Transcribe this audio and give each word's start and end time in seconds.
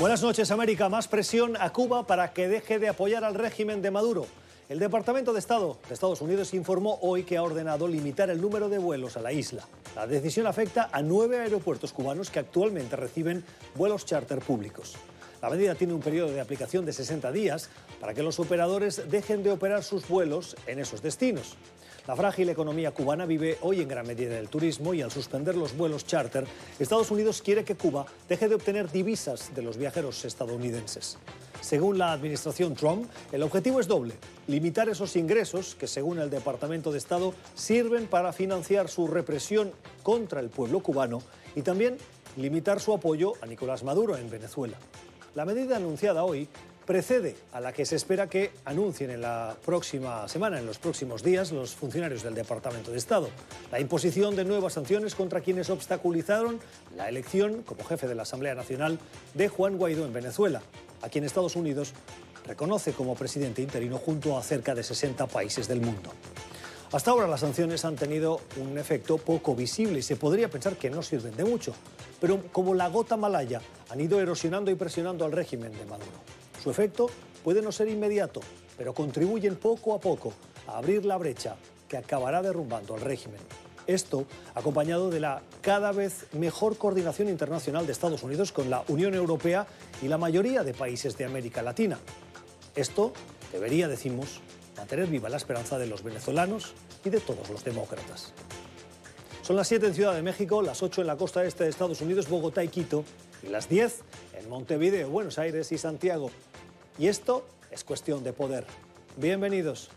Buenas 0.00 0.22
noches, 0.22 0.50
América. 0.50 0.88
Más 0.88 1.08
presión 1.08 1.58
a 1.60 1.74
Cuba 1.74 2.06
para 2.06 2.32
que 2.32 2.48
deje 2.48 2.78
de 2.78 2.88
apoyar 2.88 3.22
al 3.22 3.34
régimen 3.34 3.82
de 3.82 3.90
Maduro. 3.90 4.26
El 4.70 4.78
Departamento 4.78 5.34
de 5.34 5.40
Estado 5.40 5.76
de 5.86 5.92
Estados 5.92 6.22
Unidos 6.22 6.54
informó 6.54 6.98
hoy 7.02 7.24
que 7.24 7.36
ha 7.36 7.42
ordenado 7.42 7.86
limitar 7.86 8.30
el 8.30 8.40
número 8.40 8.70
de 8.70 8.78
vuelos 8.78 9.18
a 9.18 9.20
la 9.20 9.30
isla. 9.30 9.68
La 9.94 10.06
decisión 10.06 10.46
afecta 10.46 10.88
a 10.90 11.02
nueve 11.02 11.38
aeropuertos 11.38 11.92
cubanos 11.92 12.30
que 12.30 12.38
actualmente 12.38 12.96
reciben 12.96 13.44
vuelos 13.74 14.06
charter 14.06 14.38
públicos. 14.38 14.94
La 15.42 15.50
medida 15.50 15.74
tiene 15.74 15.92
un 15.92 16.00
periodo 16.00 16.32
de 16.32 16.40
aplicación 16.40 16.86
de 16.86 16.94
60 16.94 17.30
días 17.30 17.68
para 18.00 18.14
que 18.14 18.22
los 18.22 18.40
operadores 18.40 19.10
dejen 19.10 19.42
de 19.42 19.52
operar 19.52 19.82
sus 19.82 20.08
vuelos 20.08 20.56
en 20.66 20.78
esos 20.78 21.02
destinos. 21.02 21.58
La 22.06 22.16
frágil 22.16 22.48
economía 22.48 22.92
cubana 22.92 23.26
vive 23.26 23.58
hoy 23.60 23.82
en 23.82 23.88
gran 23.88 24.06
medida 24.06 24.34
del 24.34 24.48
turismo 24.48 24.94
y 24.94 25.02
al 25.02 25.10
suspender 25.10 25.54
los 25.54 25.76
vuelos 25.76 26.06
charter, 26.06 26.46
Estados 26.78 27.10
Unidos 27.10 27.42
quiere 27.42 27.62
que 27.62 27.76
Cuba 27.76 28.06
deje 28.28 28.48
de 28.48 28.54
obtener 28.54 28.90
divisas 28.90 29.54
de 29.54 29.62
los 29.62 29.76
viajeros 29.76 30.24
estadounidenses. 30.24 31.18
Según 31.60 31.98
la 31.98 32.12
administración 32.12 32.74
Trump, 32.74 33.08
el 33.32 33.42
objetivo 33.42 33.80
es 33.80 33.86
doble, 33.86 34.14
limitar 34.46 34.88
esos 34.88 35.14
ingresos 35.14 35.74
que, 35.74 35.86
según 35.86 36.18
el 36.18 36.30
Departamento 36.30 36.90
de 36.90 36.98
Estado, 36.98 37.34
sirven 37.54 38.06
para 38.06 38.32
financiar 38.32 38.88
su 38.88 39.06
represión 39.06 39.70
contra 40.02 40.40
el 40.40 40.48
pueblo 40.48 40.80
cubano 40.80 41.22
y 41.54 41.62
también 41.62 41.98
limitar 42.36 42.80
su 42.80 42.94
apoyo 42.94 43.34
a 43.42 43.46
Nicolás 43.46 43.84
Maduro 43.84 44.16
en 44.16 44.30
Venezuela. 44.30 44.78
La 45.34 45.44
medida 45.44 45.76
anunciada 45.76 46.24
hoy 46.24 46.48
precede 46.86 47.36
a 47.52 47.60
la 47.60 47.72
que 47.72 47.86
se 47.86 47.96
espera 47.96 48.28
que 48.28 48.50
anuncien 48.64 49.10
en 49.10 49.20
la 49.20 49.56
próxima 49.64 50.28
semana, 50.28 50.58
en 50.58 50.66
los 50.66 50.78
próximos 50.78 51.22
días, 51.22 51.52
los 51.52 51.74
funcionarios 51.74 52.22
del 52.22 52.34
Departamento 52.34 52.90
de 52.90 52.98
Estado. 52.98 53.28
La 53.70 53.80
imposición 53.80 54.36
de 54.36 54.44
nuevas 54.44 54.72
sanciones 54.72 55.14
contra 55.14 55.40
quienes 55.40 55.70
obstaculizaron 55.70 56.60
la 56.96 57.08
elección 57.08 57.62
como 57.62 57.84
jefe 57.84 58.08
de 58.08 58.14
la 58.14 58.22
Asamblea 58.22 58.54
Nacional 58.54 58.98
de 59.34 59.48
Juan 59.48 59.78
Guaidó 59.78 60.04
en 60.04 60.12
Venezuela, 60.12 60.62
a 61.02 61.08
quien 61.08 61.24
Estados 61.24 61.56
Unidos 61.56 61.92
reconoce 62.46 62.92
como 62.92 63.14
presidente 63.14 63.62
interino 63.62 63.98
junto 63.98 64.36
a 64.36 64.42
cerca 64.42 64.74
de 64.74 64.82
60 64.82 65.26
países 65.26 65.68
del 65.68 65.80
mundo. 65.80 66.10
Hasta 66.92 67.12
ahora 67.12 67.28
las 67.28 67.40
sanciones 67.40 67.84
han 67.84 67.94
tenido 67.94 68.40
un 68.56 68.76
efecto 68.76 69.16
poco 69.16 69.54
visible 69.54 70.00
y 70.00 70.02
se 70.02 70.16
podría 70.16 70.50
pensar 70.50 70.76
que 70.76 70.90
no 70.90 71.02
sirven 71.02 71.36
de 71.36 71.44
mucho, 71.44 71.72
pero 72.20 72.42
como 72.50 72.74
la 72.74 72.88
gota 72.88 73.16
malaya 73.16 73.60
han 73.90 74.00
ido 74.00 74.20
erosionando 74.20 74.72
y 74.72 74.74
presionando 74.74 75.24
al 75.24 75.30
régimen 75.30 75.70
de 75.70 75.84
Maduro. 75.84 76.39
Su 76.62 76.70
efecto 76.70 77.08
puede 77.42 77.62
no 77.62 77.72
ser 77.72 77.88
inmediato, 77.88 78.40
pero 78.76 78.94
contribuyen 78.94 79.56
poco 79.56 79.94
a 79.94 80.00
poco 80.00 80.32
a 80.66 80.78
abrir 80.78 81.04
la 81.04 81.16
brecha 81.16 81.56
que 81.88 81.96
acabará 81.96 82.42
derrumbando 82.42 82.94
al 82.94 83.00
régimen. 83.00 83.40
Esto 83.86 84.26
acompañado 84.54 85.10
de 85.10 85.20
la 85.20 85.42
cada 85.62 85.90
vez 85.92 86.26
mejor 86.32 86.76
coordinación 86.76 87.28
internacional 87.28 87.86
de 87.86 87.92
Estados 87.92 88.22
Unidos 88.22 88.52
con 88.52 88.70
la 88.70 88.84
Unión 88.88 89.14
Europea 89.14 89.66
y 90.02 90.08
la 90.08 90.18
mayoría 90.18 90.62
de 90.62 90.74
países 90.74 91.16
de 91.16 91.24
América 91.24 91.62
Latina. 91.62 91.98
Esto 92.76 93.12
debería, 93.52 93.88
decimos, 93.88 94.40
mantener 94.76 95.08
viva 95.08 95.28
la 95.28 95.38
esperanza 95.38 95.78
de 95.78 95.86
los 95.86 96.02
venezolanos 96.02 96.74
y 97.04 97.10
de 97.10 97.20
todos 97.20 97.48
los 97.48 97.64
demócratas. 97.64 98.32
Son 99.50 99.56
las 99.56 99.66
7 99.66 99.88
en 99.88 99.94
Ciudad 99.94 100.14
de 100.14 100.22
México, 100.22 100.62
las 100.62 100.80
8 100.80 101.00
en 101.00 101.08
la 101.08 101.16
costa 101.16 101.44
este 101.44 101.64
de 101.64 101.70
Estados 101.70 102.00
Unidos, 102.00 102.28
Bogotá 102.28 102.62
y 102.62 102.68
Quito, 102.68 103.02
y 103.42 103.48
las 103.48 103.68
10 103.68 104.02
en 104.38 104.48
Montevideo, 104.48 105.10
Buenos 105.10 105.40
Aires 105.40 105.72
y 105.72 105.76
Santiago. 105.76 106.30
Y 107.00 107.08
esto 107.08 107.44
es 107.72 107.82
cuestión 107.82 108.22
de 108.22 108.32
poder. 108.32 108.64
Bienvenidos. 109.16 109.90